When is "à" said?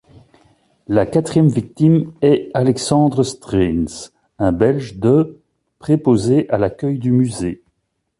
6.49-6.57